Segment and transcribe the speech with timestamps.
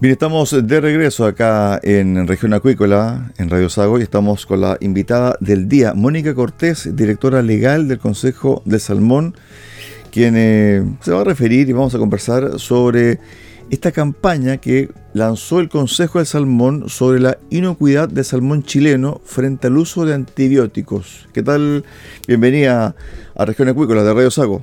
[0.00, 4.78] Bien, estamos de regreso acá en Región Acuícola, en Radio Sago, y estamos con la
[4.80, 9.34] invitada del día, Mónica Cortés, directora legal del Consejo del Salmón,
[10.10, 13.18] quien eh, se va a referir y vamos a conversar sobre
[13.68, 19.66] esta campaña que lanzó el Consejo del Salmón sobre la inocuidad del salmón chileno frente
[19.66, 21.28] al uso de antibióticos.
[21.34, 21.84] ¿Qué tal?
[22.26, 22.96] Bienvenida
[23.36, 24.62] a Región Acuícola de Radio Sago.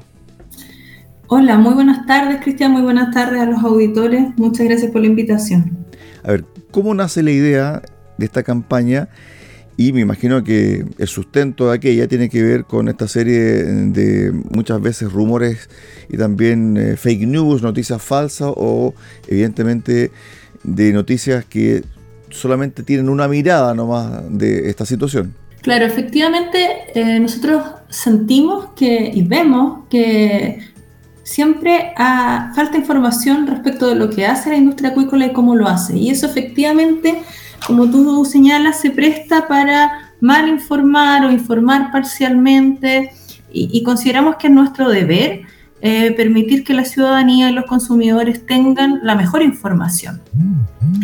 [1.29, 2.71] Hola, muy buenas tardes, Cristian.
[2.71, 4.27] Muy buenas tardes a los auditores.
[4.37, 5.77] Muchas gracias por la invitación.
[6.23, 7.81] A ver, ¿cómo nace la idea
[8.17, 9.09] de esta campaña?
[9.75, 14.31] Y me imagino que el sustento de aquella tiene que ver con esta serie de
[14.31, 15.69] muchas veces rumores
[16.07, 18.93] y también eh, fake news, noticias falsas o
[19.27, 20.11] evidentemente
[20.63, 21.83] de noticias que
[22.29, 25.35] solamente tienen una mirada nomás de esta situación.
[25.61, 30.76] Claro, efectivamente eh, nosotros sentimos que y vemos que
[31.27, 35.67] siempre ah, falta información respecto de lo que hace la industria acuícola y cómo lo
[35.67, 35.97] hace.
[35.97, 37.21] Y eso efectivamente,
[37.65, 43.11] como tú señalas, se presta para mal informar o informar parcialmente
[43.51, 45.41] y, consideramos que es nuestro deber
[45.81, 50.21] eh, permitir que la ciudadanía y los consumidores tengan la mejor información.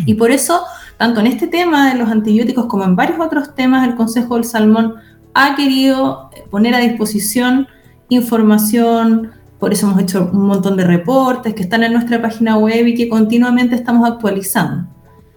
[0.06, 0.62] Y por eso,
[0.96, 4.44] tanto en este tema de los antibióticos como en varios otros temas, el Consejo del
[4.44, 4.94] Salmón
[5.34, 7.66] ha querido poner a disposición
[8.08, 9.32] información,
[9.64, 12.94] por eso hemos hecho un montón de reportes que están en nuestra página web y
[12.94, 14.86] que continuamente estamos actualizando.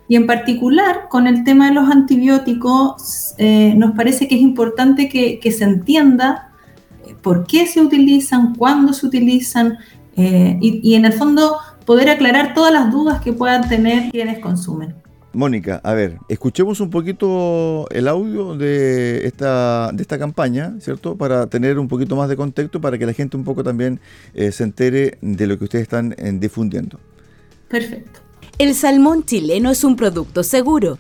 [0.10, 5.08] Y en particular, con el tema de los antibióticos, eh, nos parece que es importante
[5.08, 6.50] que, se entienda
[7.06, 9.78] eh, por qué se utilizan, cuándo se utilizan
[10.18, 11.56] eh, y, y en el fondo
[11.86, 14.94] poder aclarar todas las dudas que puedan tener quienes consumen.
[15.34, 21.16] Mónica, a ver, escuchemos un poquito el audio de esta, de esta campaña, ¿cierto?
[21.16, 24.00] Para tener un poquito más de contexto, para que la gente un poco también
[24.34, 27.00] eh, se entere de lo que ustedes están eh, difundiendo.
[27.68, 28.22] Perfecto.
[28.58, 30.98] El salmón chileno es un producto seguro,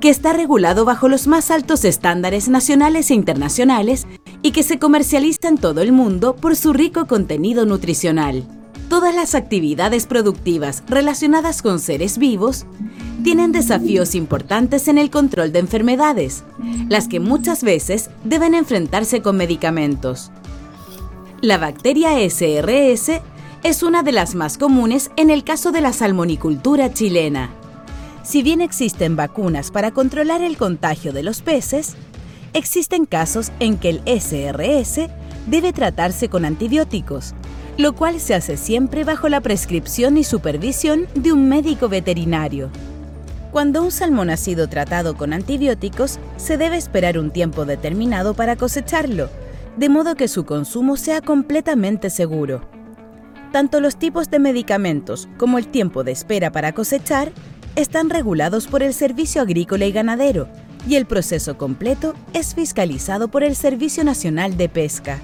[0.00, 4.06] que está regulado bajo los más altos estándares nacionales e internacionales
[4.42, 8.61] y que se comercializa en todo el mundo por su rico contenido nutricional.
[8.92, 12.66] Todas las actividades productivas relacionadas con seres vivos
[13.24, 16.44] tienen desafíos importantes en el control de enfermedades,
[16.90, 20.30] las que muchas veces deben enfrentarse con medicamentos.
[21.40, 23.22] La bacteria SRS
[23.62, 27.48] es una de las más comunes en el caso de la salmonicultura chilena.
[28.22, 31.94] Si bien existen vacunas para controlar el contagio de los peces,
[32.52, 35.08] existen casos en que el SRS
[35.46, 37.34] debe tratarse con antibióticos,
[37.82, 42.70] lo cual se hace siempre bajo la prescripción y supervisión de un médico veterinario.
[43.50, 48.54] Cuando un salmón ha sido tratado con antibióticos, se debe esperar un tiempo determinado para
[48.54, 49.28] cosecharlo,
[49.76, 52.62] de modo que su consumo sea completamente seguro.
[53.50, 57.32] Tanto los tipos de medicamentos como el tiempo de espera para cosechar
[57.74, 60.48] están regulados por el Servicio Agrícola y Ganadero,
[60.88, 65.18] y el proceso completo es fiscalizado por el Servicio Nacional de Pesca.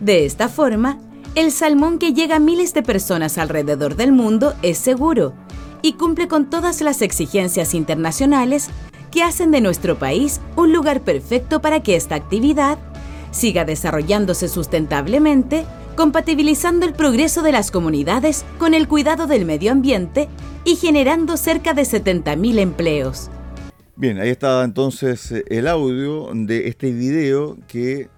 [0.00, 0.98] De esta forma,
[1.36, 5.32] el salmón que llega a miles de personas alrededor del mundo es seguro
[5.80, 8.68] y cumple con todas las exigencias internacionales
[9.10, 12.78] que hacen de nuestro país un lugar perfecto para que esta actividad
[13.30, 15.64] siga desarrollándose sustentablemente,
[15.96, 20.28] compatibilizando el progreso de las comunidades con el cuidado del medio ambiente
[20.64, 23.30] y generando cerca de 70.000 empleos.
[23.94, 28.08] Bien, ahí está entonces eh, el audio de este video que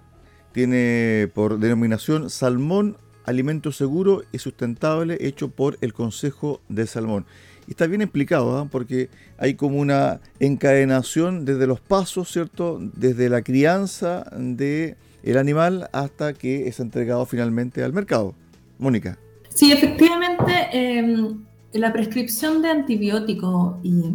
[0.53, 7.25] tiene por denominación Salmón, alimento seguro y sustentable hecho por el Consejo de Salmón.
[7.67, 8.67] Y está bien explicado, ¿ah?
[8.69, 12.79] porque hay como una encadenación desde los pasos, ¿cierto?
[12.79, 18.35] Desde la crianza del el animal hasta que es entregado finalmente al mercado.
[18.77, 19.17] Mónica.
[19.47, 24.13] Sí, efectivamente, em, la prescripción de antibióticos y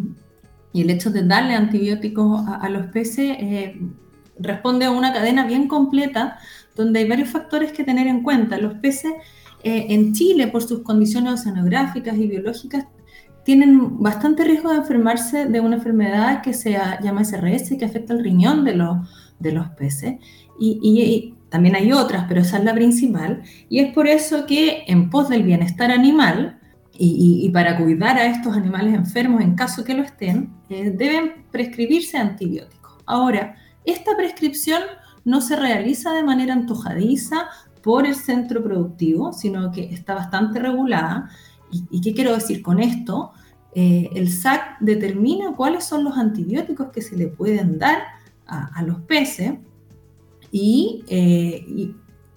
[0.72, 3.80] y el hecho de darle antibióticos a, los peces eh,
[4.38, 6.38] responde a una cadena bien completa
[6.78, 8.56] donde hay varios factores que tener en cuenta.
[8.56, 9.12] Los peces
[9.62, 12.86] eh, en Chile, por sus condiciones oceanográficas y biológicas,
[13.44, 18.22] tienen bastante riesgo de enfermarse de una enfermedad que se llama SRS, que afecta el
[18.22, 18.96] riñón de los,
[19.38, 20.16] de los peces.
[20.58, 23.42] Y, y, también hay otras, pero esa es la principal.
[23.70, 26.58] Y es por eso que en pos del bienestar animal,
[27.00, 32.18] y, para cuidar a estos animales enfermos en caso que lo estén, eh, deben prescribirse
[32.18, 32.98] antibióticos.
[33.06, 33.54] Ahora,
[33.84, 34.82] esta prescripción
[35.28, 37.48] no se realiza de manera antojadiza
[37.82, 41.28] por el centro productivo, sino que está bastante regulada.
[41.70, 43.32] ¿Y, qué quiero decir con esto?
[43.74, 47.98] Eh, el SAC determina cuáles son los antibióticos que se le pueden dar
[48.46, 49.52] a, los peces
[50.50, 51.94] y, eh, y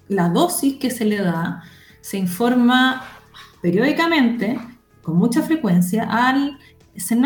[0.09, 1.63] la dosis que se le da
[2.01, 3.03] se informa
[3.61, 4.59] periódicamente,
[5.01, 6.59] con mucha frecuencia, al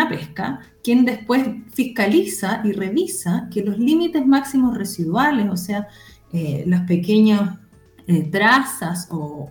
[0.09, 5.87] Pesca, quien después fiscaliza y revisa que los límites máximos residuales, o sea,
[6.31, 7.57] eh, las pequeñas
[8.07, 9.49] eh, trazas o,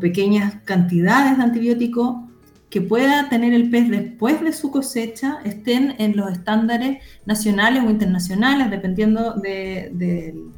[0.00, 2.28] pequeñas cantidades de antibiótico
[2.70, 7.90] que pueda tener el pez después de su cosecha estén en los estándares nacionales o
[7.90, 10.48] internacionales, dependiendo del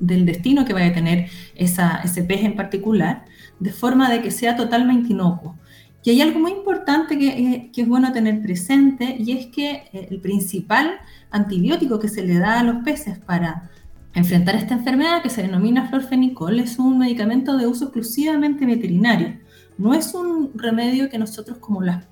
[0.00, 3.26] destino que vaya a tener ese pez en particular
[3.58, 5.56] de forma de que sea totalmente inocuo.
[6.02, 10.20] Y hay algo muy importante que, es bueno tener presente y es que eh, el
[10.20, 10.98] principal
[11.30, 13.70] antibiótico que se le da a los peces para
[14.14, 19.38] enfrentar esta enfermedad, que se denomina florfenicol, es un medicamento de uso exclusivamente veterinario.
[19.78, 22.04] No es un remedio que nosotros como las,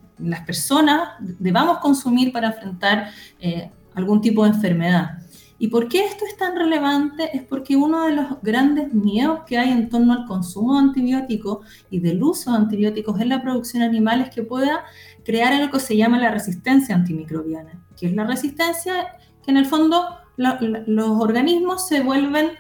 [0.46, 5.18] personas debamos consumir para enfrentar eh, algún tipo de enfermedad.
[5.60, 7.36] ¿Y por qué esto es tan relevante?
[7.36, 11.66] Es porque uno de los grandes miedos que hay en torno al consumo de antibióticos
[11.90, 14.84] y del uso de antibióticos en la producción animal es que pueda
[15.24, 19.66] crear algo que se llama la resistencia antimicrobiana, que es la resistencia que en el
[19.66, 20.06] fondo
[20.36, 22.50] los organismos se vuelven,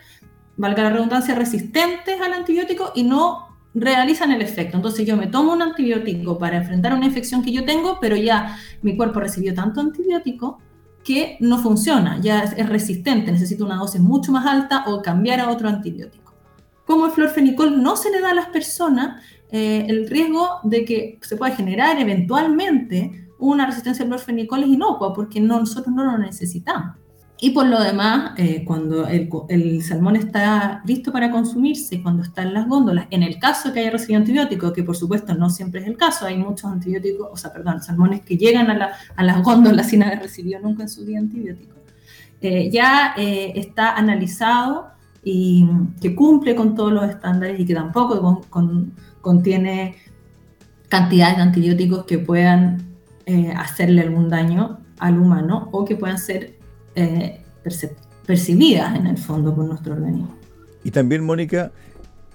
[0.56, 4.76] valga la redundancia, resistentes al antibiótico y no realizan el efecto.
[4.76, 8.58] Entonces yo me tomo un antibiótico para enfrentar una infección que yo tengo, pero ya
[8.82, 10.58] mi cuerpo recibió tanto antibiótico
[11.04, 15.50] que no funciona, ya es, resistente, necesita una dosis mucho más alta o cambiar a
[15.50, 16.34] otro antibiótico.
[16.86, 21.18] Como el florfenicol no se le da a las personas, eh, el riesgo de que
[21.22, 26.96] se pueda generar eventualmente una resistencia al florfenicol es inocua porque nosotros no lo necesitamos.
[27.40, 32.52] Y por lo demás, eh, cuando el, salmón está listo para consumirse, cuando está en
[32.52, 35.86] las góndolas, en el caso que haya recibido antibióticos, que por supuesto no siempre es
[35.86, 40.02] el caso, hay muchos antibióticos, o sea, perdón, salmones que llegan a, las góndolas sin
[40.02, 41.76] haber recibido nunca en su vida antibióticos,
[42.40, 44.88] eh, ya eh, está analizado
[45.22, 45.64] y
[46.00, 48.42] que cumple con todos los estándares y que tampoco
[49.20, 49.94] contiene
[50.88, 52.82] cantidades de antibióticos que puedan
[53.56, 56.57] hacerle algún daño al humano o que puedan ser
[56.98, 57.40] eh,
[58.26, 60.34] percibidas en el fondo por nuestro organismo.
[60.82, 61.70] Y también, Mónica,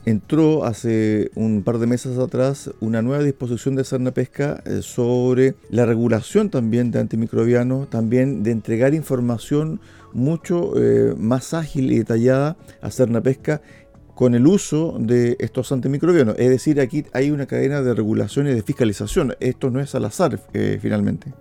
[0.06, 5.56] entró hace un par de meses atrás una nueva disposición de Cernapesca Pesca eh, sobre
[5.70, 9.82] la regulación también de antimicrobianos, también de entregar información
[10.14, 13.84] mucho eh, más ágil y detallada a Cernapesca Pesca
[14.16, 16.36] con el uso de estos antimicrobianos.
[16.38, 19.36] Es decir, aquí hay una cadena de regulación y de fiscalización.
[19.40, 20.40] Esto no es al azar,
[20.80, 21.34] finalmente.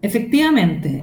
[0.00, 1.02] Efectivamente.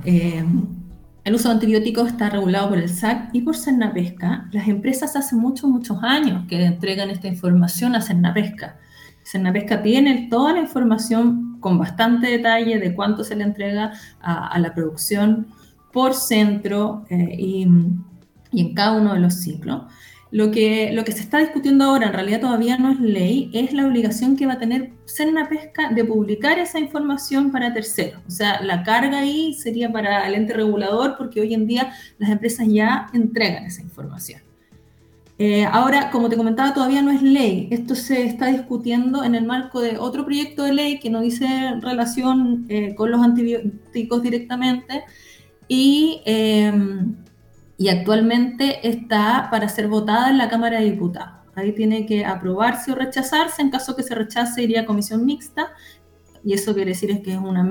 [1.27, 4.47] El uso de antibióticos está regulado por el SAC y por Cernapesca.
[4.53, 8.77] Las empresas hace muchos, muchos años que entregan esta información a Cernapesca.
[9.23, 13.91] Cernapesca tiene toda la información con bastante detalle de cuánto se le entrega
[14.21, 15.47] a, la producción
[15.91, 19.81] por centro eh, y en cada uno de los ciclos.
[20.29, 23.71] Lo que, lo que se está discutiendo ahora, en realidad todavía no es ley, es
[23.71, 28.21] la obligación que va a tener Cerna Pesca de publicar esa información para terceros.
[28.27, 32.29] O sea, la carga ahí sería para el ente regulador porque hoy en día las
[32.29, 34.41] empresas ya entregan esa información.
[35.39, 37.67] Eh, ahora, como te comentaba, todavía no es ley.
[37.71, 41.47] Esto se está discutiendo en el marco de otro proyecto de ley que no dice
[41.79, 45.03] relación eh, con los antibióticos directamente.
[45.67, 47.15] Y em,
[47.77, 51.37] y actualmente está para ser votada en la Cámara de Diputados.
[51.55, 53.61] Ahí tiene que aprobarse o rechazarse.
[53.61, 55.69] En caso que se rechace, iría a comisión mixta.
[56.43, 57.67] Y eso quiere decir es que es una,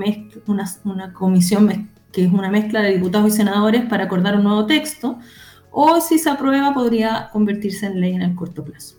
[0.46, 4.66] una, una comisión que es una mezcla de diputados y senadores para acordar un nuevo
[4.66, 5.18] texto,
[5.70, 8.96] o si se aprueba podría convertirse en ley en el corto plazo.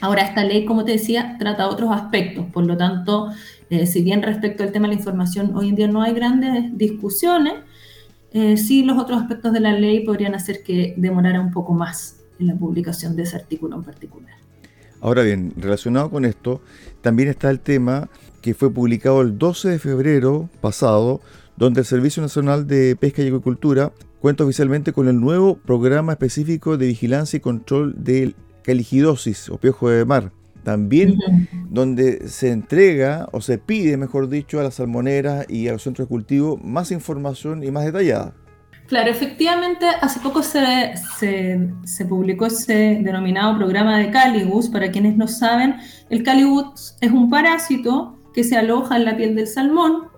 [0.00, 3.30] Ahora, esta ley, como te decía, trata otros aspectos, por lo tanto,
[3.70, 6.76] eh, si bien respecto al tema de la información hoy en día no hay grandes
[6.76, 7.54] discusiones,
[8.34, 12.16] eh, sí los otros aspectos de la ley podrían hacer que demorara un poco más
[12.40, 14.34] en la publicación de ese artículo en particular.
[15.00, 16.60] Ahora bien, relacionado con esto,
[17.00, 18.08] también está el tema
[18.42, 21.20] que fue publicado el 12 de febrero pasado,
[21.56, 26.76] donde el Servicio Nacional de Pesca y Agricultura cuenta oficialmente con el nuevo programa específico
[26.76, 30.32] de vigilancia y control de caligidosis o piojo de mar.
[30.64, 31.18] También
[31.68, 36.08] donde se entrega o se pide, mejor dicho, a las salmoneras y a los centros
[36.08, 38.34] de cultivo más información y más detallada.
[38.86, 44.68] Claro, efectivamente, hace poco se, se, publicó ese denominado programa de Caligus.
[44.68, 45.76] Para quienes no saben,
[46.10, 50.13] el Caligus es un parásito que se aloja en la piel del salmón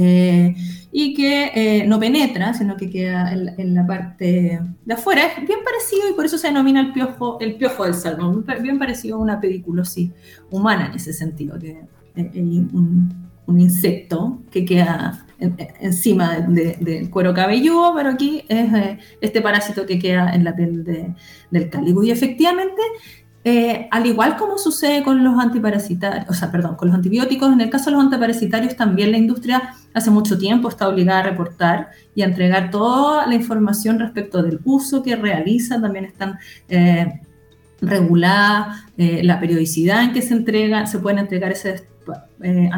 [0.00, 0.54] eh,
[0.92, 5.22] y que eh, no penetra, sino que queda en, la parte de afuera.
[5.26, 8.78] Es bien parecido y por eso se denomina el piojo, el piojo del salmón, bien
[8.78, 10.10] parecido a una pediculosis
[10.50, 11.84] humana en ese sentido, que
[12.16, 15.24] eh, un, insecto que queda
[15.80, 20.84] encima del cuero cabelludo, pero aquí es este parásito que queda en la piel
[21.50, 22.04] del cáligo.
[22.04, 22.82] Y efectivamente,
[23.90, 27.70] al igual como sucede con los antiparasitarios, o sea, perdón, con los antibióticos, en el
[27.70, 32.22] caso de los antiparasitarios también la industria hace mucho tiempo está obligada a reportar y
[32.22, 37.20] a entregar toda la información respecto del uso que realiza, también están eh,
[37.80, 41.86] reguladas la periodicidad en que se entrega, se pueden entregar ese
[42.42, 42.70] eh,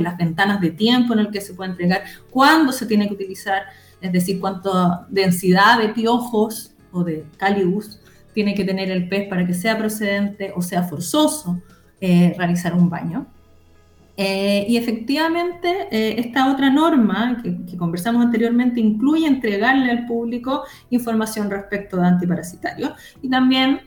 [0.00, 3.62] las ventanas de tiempo en el que se puede entregar, cuándo se tiene que utilizar,
[4.00, 8.00] es decir, cuánta densidad de piojos o de calibus
[8.32, 11.62] tiene que tener el pez para que sea procedente o sea forzoso
[12.00, 13.26] eh, realizar un baño.
[14.16, 15.88] Eh, y efectivamente,
[16.20, 22.92] esta otra norma que, conversamos anteriormente incluye entregarle al público información respecto de antiparasitarios
[23.22, 23.80] y también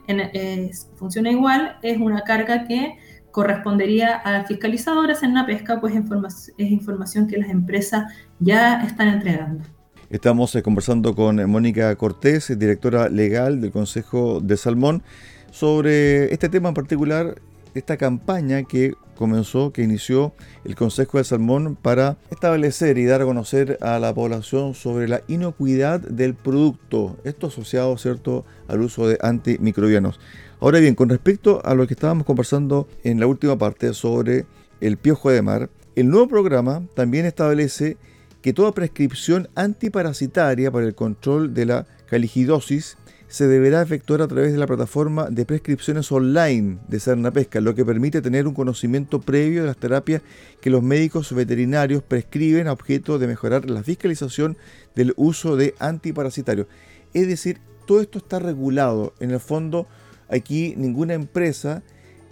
[0.95, 2.97] funciona igual, es una carga que
[3.31, 9.63] correspondería a fiscalizadoras en la pesca, pues es información que las empresas ya están entregando.
[10.09, 15.03] Estamos eh, conversando con eh, Mónica Cortés, directora legal del Consejo de Salmón,
[15.51, 17.41] sobre este tema en particular,
[17.75, 20.33] esta campaña que comenzó, que inició
[20.63, 25.21] el Consejo de Salmón para establecer y dar a conocer a la población sobre la
[25.27, 30.19] inocuidad del producto, esto asociado, ¿cierto?, al uso de antimicrobianos.
[30.59, 34.45] Ahora bien, con respecto a lo que estábamos conversando en la última parte sobre
[34.81, 37.97] el piojo de mar, el nuevo programa también establece
[38.41, 42.97] que toda prescripción antiparasitaria para el control de la caligidosis
[43.27, 47.75] se deberá efectuar a través de la plataforma de prescripciones online de Serna Pesca, lo
[47.75, 50.21] que permite tener un conocimiento previo de las terapias
[50.61, 54.57] que los médicos veterinarios prescriben a objeto de mejorar la fiscalización
[54.95, 56.67] del uso de antiparasitarios.
[57.13, 59.13] Es decir, todo esto está regulado.
[59.19, 59.87] En el fondo,
[60.29, 61.83] aquí ninguna empresa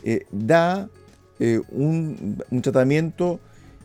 [0.03, 0.89] eh, da
[1.39, 3.39] eh, un, tratamiento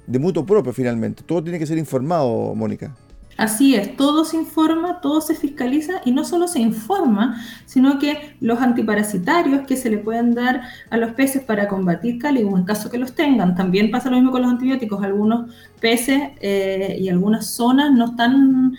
[0.06, 1.22] de mutuo propio finalmente.
[1.24, 2.94] Todo tiene que ser informado, Mónica.
[3.40, 8.36] Así es, todo se informa, todo se fiscaliza y no solo se informa, sino que
[8.40, 12.90] los antiparasitarios que se le pueden dar a los peces para combatir cáligo, en caso
[12.90, 15.02] que los tengan, también pasa lo mismo con los antibióticos.
[15.02, 18.76] Algunos peces eh, y algunas zonas no están,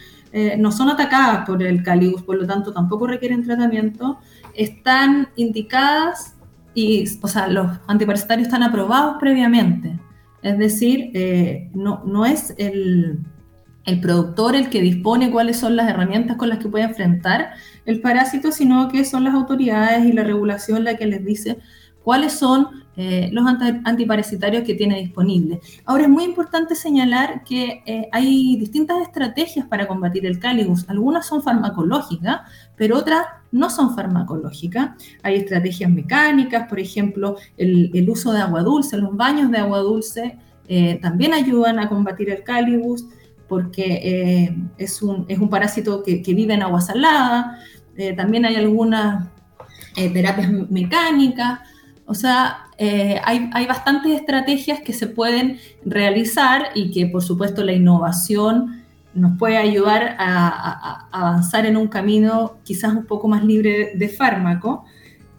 [0.59, 4.19] no son atacadas por el cáligus, por lo tanto tampoco requieren tratamiento
[4.53, 6.35] están indicadas
[6.73, 9.99] y, o sea, los antiparasitarios están aprobados previamente.
[10.41, 13.19] Es decir, eh, no, no, es el,
[13.85, 17.53] el, productor el que dispone cuáles son las herramientas con las que puede enfrentar
[17.85, 21.57] el parásito, sino que son las autoridades y la regulación la que les dice
[22.03, 23.45] cuáles son eh, los
[23.85, 25.61] antiparasitarios que tiene disponible.
[25.85, 30.87] Ahora es muy importante señalar que eh, hay distintas estrategias para combatir el cáligus.
[30.89, 32.41] Algunas son farmacológicas,
[32.75, 34.91] pero otras no son farmacológicas.
[35.23, 40.37] Hay estrategias mecánicas, por ejemplo, el, uso de agua dulce, los baños de agua dulce
[40.67, 43.05] eh, también ayudan a combatir el cáligus
[43.51, 47.59] porque es, un, es, un, parásito que, vive en agua salada.
[48.15, 49.27] también hay algunas
[49.93, 51.59] terapias mecánicas.
[52.05, 57.73] O sea, eh, hay, bastantes estrategias que se pueden realizar y que por supuesto la
[57.73, 64.09] innovación nos puede ayudar a, avanzar en un camino quizás un poco más libre de
[64.09, 64.83] fármaco,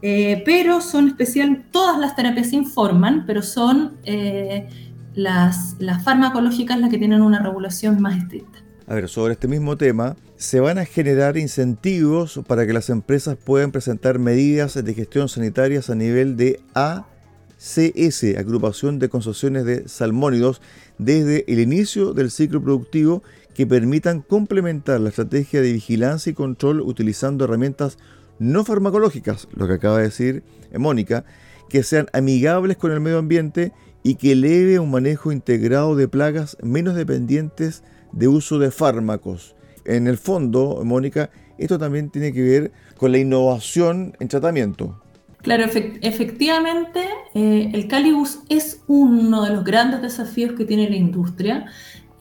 [0.03, 4.69] eh, pero son especial, todas las terapias se informan, pero son eh,
[5.15, 8.59] las, farmacológicas las que tienen una regulación más estricta.
[8.87, 13.37] A ver, sobre este mismo tema, se van a generar incentivos para que las empresas
[13.37, 20.61] puedan presentar medidas de gestión sanitarias a nivel de ACS, Agrupación de Concesiones de Salmónidos,
[20.99, 23.23] desde el inicio del ciclo productivo
[23.55, 27.99] que permitan complementar la estrategia de vigilancia y control utilizando herramientas
[28.39, 30.43] no farmacológicas, lo que acaba de decir
[30.77, 31.25] Mónica,
[31.69, 33.73] que sean amigables con el medio ambiente
[34.03, 37.83] y que eleve un manejo integrado de plagas menos dependientes
[38.13, 39.55] de uso de fármacos.
[39.85, 45.01] En el fondo, Mónica, esto también tiene que ver con la innovación en tratamiento.
[45.43, 47.01] Claro, efectivamente,
[47.35, 51.67] eh, el Calibus es uno de los grandes desafíos que tiene la industria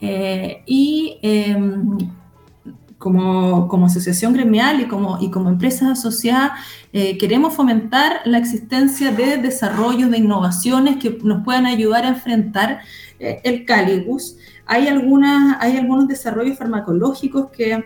[0.00, 1.98] eh, y em,
[3.02, 6.52] como, como, asociación gremial y como, y como empresas asociadas,
[6.92, 12.80] eh, queremos fomentar la existencia de desarrollos, de innovaciones que nos puedan ayudar a enfrentar
[13.18, 14.36] el Calibus.
[14.66, 17.84] Hay, algunas, hay algunos desarrollos farmacológicos que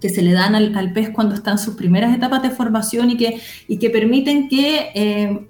[0.00, 3.16] que se le dan al, pez cuando están en sus primeras etapas de formación y
[3.16, 5.46] que, y que permiten que eh,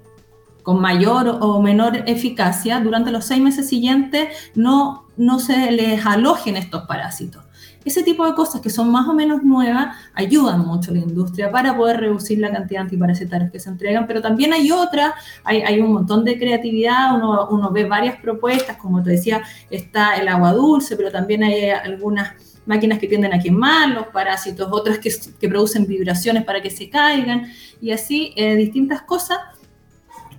[0.63, 6.57] con mayor o menor eficacia durante los seis meses siguientes no, no se les alojen
[6.57, 7.43] estos parásitos.
[7.83, 11.51] Ese tipo de cosas que son más o menos nuevas ayudan mucho a la industria
[11.51, 15.61] para poder reducir la cantidad de antiparasitarios que se entregan, pero también hay otras, hay,
[15.61, 20.27] hay un montón de creatividad, uno, uno ve varias propuestas, como te decía, está el
[20.27, 22.33] agua dulce, pero también hay algunas
[22.65, 27.51] máquinas que tienden a quemar los parásitos, otras que, producen vibraciones para que se caigan,
[27.81, 29.39] y así eh, distintas cosas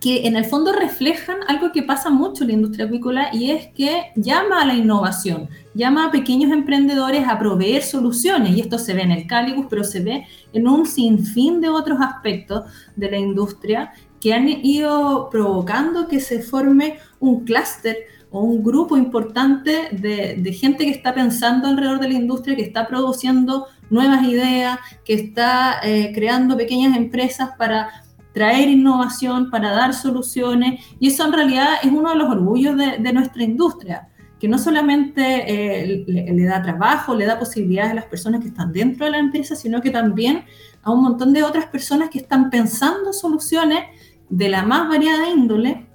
[0.02, 3.68] que en el fondo reflejan algo que pasa mucho en la industria acuícola y es
[3.68, 8.94] que llama a la innovación, llama a pequeños emprendedores a proveer soluciones, y esto se
[8.94, 12.64] ve en el Calicus, pero se ve en un sinfín de otros aspectos
[12.96, 17.96] de la industria que han ido provocando que se forme un clúster,
[18.32, 22.88] o un grupo importante de, gente que está pensando alrededor de la industria, que está
[22.88, 27.90] produciendo nuevas ideas, que está eh, creando pequeñas empresas para
[28.32, 33.12] traer innovación, para dar soluciones, y eso en realidad es uno de los orgullos de,
[33.12, 34.08] nuestra industria,
[34.40, 38.72] que no solamente eh, le, da trabajo, le da posibilidades a las personas que están
[38.72, 40.44] dentro de la empresa, sino que también
[40.82, 43.84] a un montón de otras personas que están pensando soluciones
[44.28, 45.86] de la más variada índole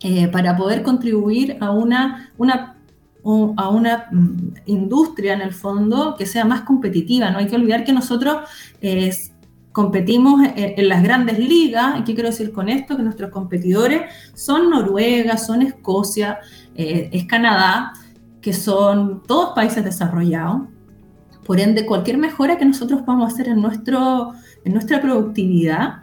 [0.00, 2.76] eh, para poder contribuir a una, una,
[3.56, 7.30] a una mm, industria en el fondo que sea más competitiva.
[7.30, 8.48] No hay que olvidar que nosotros
[8.80, 9.12] eh,
[9.74, 11.98] competimos en, las grandes ligas.
[11.98, 12.96] ¿Y qué quiero decir con esto?
[12.96, 16.38] Que nuestros competidores son Noruega, son Escocia,
[16.76, 17.92] eh, es Canadá,
[18.40, 20.68] que son todos países desarrollados.
[21.44, 24.32] Por ende, cualquier mejora que nosotros podamos hacer en, nuestro,
[24.64, 26.02] en nuestra productividad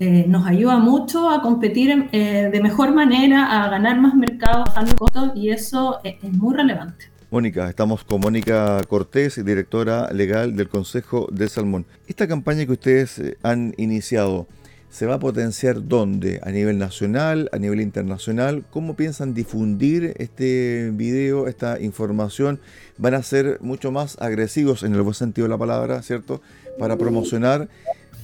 [0.00, 4.96] eh, nos ayuda mucho a competir eh, de mejor manera, a ganar más mercado, bajando
[4.96, 7.11] costos y eso es, muy relevante.
[7.32, 11.86] Mónica, estamos con Mónica Cortés, directora legal del Consejo del Salmón.
[12.06, 14.46] Esta campaña que ustedes eh, han iniciado,
[14.90, 16.40] ¿se va a potenciar dónde?
[16.42, 18.66] ¿A nivel nacional, a nivel internacional?
[18.70, 22.60] ¿Cómo piensan difundir este video, esta información?
[22.98, 26.42] ¿Van a ser mucho más agresivos en el buen sentido de la palabra, ¿cierto?
[26.78, 27.66] Para promocionar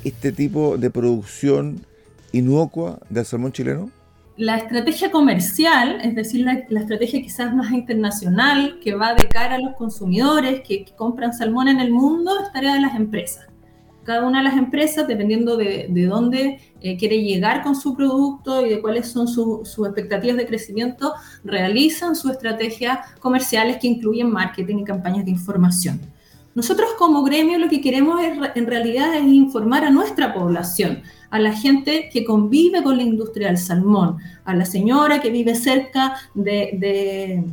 [0.04, 1.80] este tipo de producción
[2.32, 3.90] inocua del salmón chileno?
[4.38, 9.58] La estrategia comercial, es decir, la, estrategia quizás más internacional que va de cara a
[9.58, 13.48] los consumidores que, compran salmón en el mundo, es tarea de las empresas.
[14.04, 18.68] Cada una de las empresas, dependiendo de, dónde eh, quiere llegar con su producto y
[18.68, 24.84] de cuáles son sus expectativas de crecimiento, realizan sus estrategias comerciales que incluyen marketing y
[24.84, 26.00] campañas de información.
[26.58, 31.52] Nosotros como gremio lo que queremos en realidad es informar a nuestra población, a la
[31.52, 37.44] gente que convive con la industria del salmón, a la señora que vive cerca de,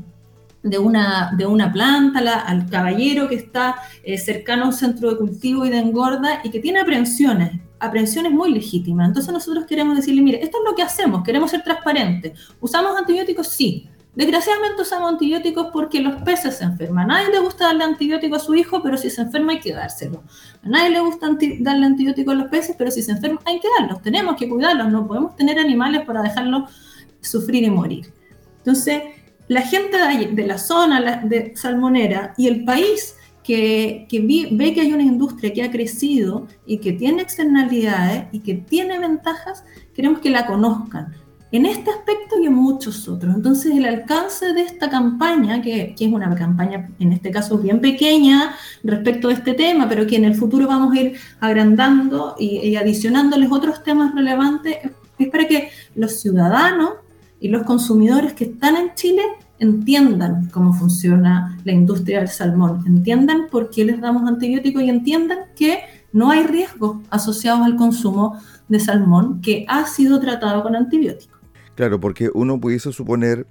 [0.63, 5.17] de, una, de una planta, al caballero que está eh, cercano a un centro de
[5.17, 9.09] cultivo y de engorda y que tiene aprensiones, aprensiones muy legítimas.
[9.09, 12.39] Entonces nosotros queremos decirle, mire, esto es lo que hacemos, queremos ser transparentes.
[12.59, 13.49] ¿Usamos antibióticos?
[13.49, 13.87] Sí.
[14.15, 17.11] Desgraciadamente usamos antibióticos porque los peces se enferman.
[17.11, 19.73] A nadie le gusta darle antibiótico a su hijo, pero si se enferma hay que
[19.73, 20.23] dárselo.
[20.63, 21.27] A nadie le gusta
[21.59, 24.01] darle antibiótico a los peces, pero si se enferma hay que darlos.
[24.01, 26.71] Tenemos que cuidarlos, no podemos tener animales para dejarlos
[27.19, 28.13] sufrir y morir.
[28.59, 29.03] Entonces,
[29.49, 35.03] la gente de, la zona de salmonera y el país que ve que hay una
[35.03, 40.47] industria que ha crecido y que tiene externalidades y que tiene ventajas, queremos que la
[40.47, 41.24] conozcan
[41.55, 43.35] en este aspecto y en muchos otros.
[43.35, 48.55] Entonces, el alcance de esta campaña, que, es una campaña en este caso bien pequeña
[48.83, 53.51] respecto a este tema, pero que en el futuro vamos a ir agrandando y, adicionándoles
[53.51, 54.77] otros temas relevantes,
[55.17, 56.93] es para que los ciudadanos
[57.39, 59.21] y los consumidores que están en Chile
[59.59, 65.39] entiendan cómo funciona la industria del salmón, entiendan por qué les damos antibióticos y entiendan
[65.55, 65.79] que
[66.11, 71.34] no hay riesgos asociados al consumo de salmón que ha sido tratado con antibióticos.
[71.75, 73.45] Claro, porque uno pudiese suponer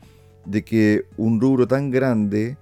[0.47, 2.57] de que un rubro tan grande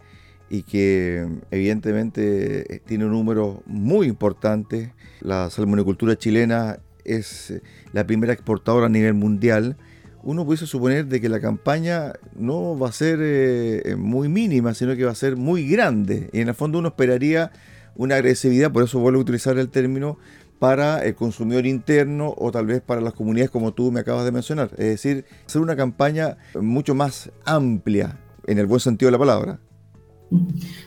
[0.51, 4.93] y que evidentemente eh, tiene un número muy importante.
[5.21, 7.55] La salmonicultura chilena es
[7.93, 9.77] la primera exportadora a nivel mundial.
[10.25, 14.95] Uno pudiese suponer de que la campaña no va a ser eh, muy mínima, sino
[14.95, 16.29] que va a ser muy grande.
[16.33, 17.51] Y en el fondo uno esperaría
[17.97, 20.19] una agresividad, por eso vuelvo a utilizar el término,
[20.63, 24.31] para el consumidor interno o tal vez para las comunidades como tú me acabas de
[24.31, 24.71] mencionar.
[24.75, 29.59] Es decir, hacer una campaña mucho más amplia, en el buen sentido de la palabra.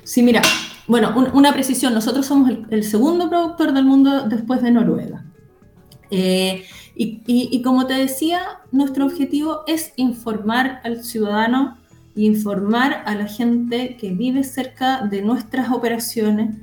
[0.06, 0.42] Sí, mira,
[0.88, 5.26] bueno, una precisión, nosotros somos el, segundo productor del mundo después de Noruega.
[6.10, 6.64] Eh,
[6.96, 11.78] y, como te decía, nuestro objetivo es informar al ciudadano
[12.16, 16.56] y informar a la gente que vive cerca de nuestras operaciones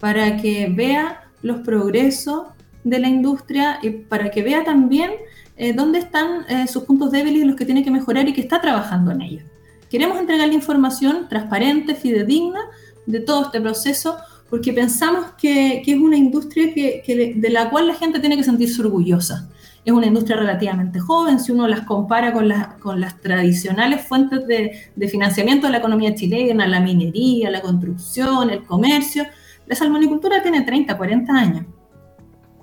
[0.00, 2.42] para que vea los progresos
[2.88, 5.10] de la industria y para que vea también
[5.56, 8.40] eh, dónde están eh, sus puntos débiles y los que tiene que mejorar y que
[8.40, 9.44] está trabajando en ellos.
[9.90, 12.60] Queremos entregarle información transparente, fidedigna
[13.06, 14.16] de todo este proceso
[14.50, 18.44] porque pensamos que, que es una industria que, de la cual la gente tiene que
[18.44, 19.48] sentirse orgullosa.
[19.84, 24.46] Es una industria relativamente joven, si uno las compara con las, con las tradicionales fuentes
[24.46, 29.26] de, de financiamiento de la economía chilena, la minería, la construcción, el comercio.
[29.66, 31.66] La salmonicultura tiene 30, 40 años.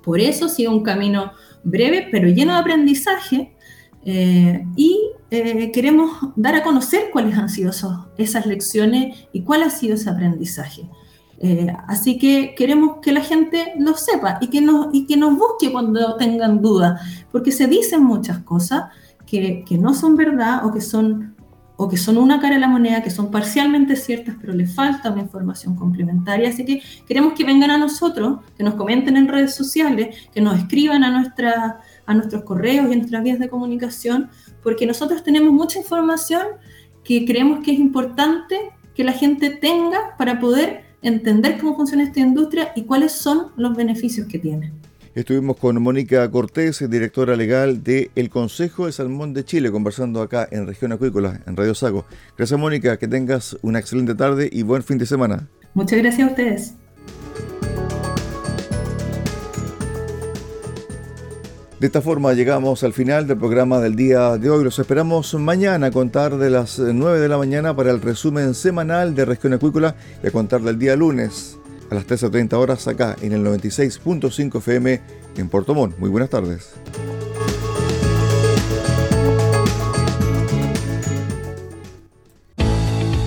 [0.06, 1.32] Por eso sigue un camino
[1.64, 3.52] breve, pero lleno de aprendizaje.
[4.04, 5.00] Eh, y
[5.32, 7.72] eh, queremos dar a conocer cuáles han sido
[8.16, 10.88] esas lecciones y cuál ha sido ese aprendizaje.
[11.40, 16.62] Eh, así que queremos que la gente lo sepa y que, nos, busque cuando tengan
[16.62, 17.00] dudas,
[17.32, 18.84] porque se dicen muchas cosas
[19.26, 21.35] que no son verdad o que son
[21.76, 25.10] o que son una cara de la moneda, que son parcialmente ciertas, pero les falta
[25.10, 26.48] una información complementaria.
[26.48, 30.58] Así que queremos que vengan a nosotros, que nos comenten en redes sociales, que nos
[30.58, 34.30] escriban a, a nuestros correos y a nuestras vías de comunicación,
[34.62, 36.42] porque nosotros tenemos mucha información
[37.04, 42.20] que creemos que es importante que la gente tenga para poder entender cómo funciona esta
[42.20, 44.72] industria y cuáles son los beneficios que tiene.
[45.16, 50.46] Estuvimos con Mónica Cortés, directora legal del el Consejo de Salmón de Chile, conversando acá
[50.50, 52.04] en Región Acuícola, en Radio Sago.
[52.36, 55.48] Gracias Mónica, que tengas una excelente tarde y buen fin de semana.
[55.72, 56.74] Muchas gracias a ustedes.
[61.80, 64.64] De esta forma llegamos al final del programa del día de hoy.
[64.64, 69.14] Los esperamos mañana a contar de las 9 de la mañana para el resumen semanal
[69.14, 71.56] de Región Acuícola y a contar del día lunes
[71.90, 75.00] a las 13.30 horas acá en el 96.5 FM
[75.36, 75.98] en Puerto Montt.
[75.98, 76.74] Muy buenas tardes.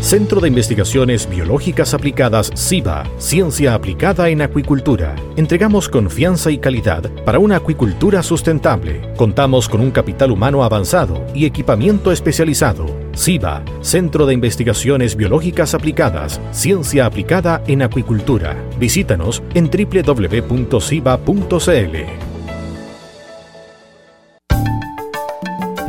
[0.10, 5.15] Centro de Investigaciones Biológicas Aplicadas CIBA, Ciencia Aplicada en Acuicultura.
[5.36, 9.13] Entregamos confianza y calidad para una acuicultura sustentable.
[9.15, 12.88] Contamos con un capital humano avanzado y equipamiento especializado.
[13.20, 18.56] CIBA, Centro de Investigaciones Biológicas Aplicadas, Ciencia Aplicada en Acuicultura.
[18.80, 20.80] Visítanos en www.ciba.cl.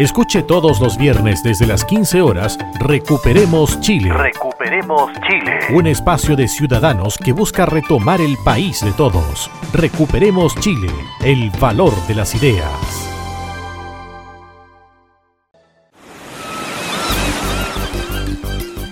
[0.01, 4.11] Escuche todos los viernes desde las 15 horas Recuperemos Chile.
[4.15, 5.59] Recuperemos Chile.
[5.75, 9.51] Un espacio de ciudadanos que busca retomar el país de todos.
[9.75, 10.89] Recuperemos Chile,
[11.23, 13.10] el valor de las ideas.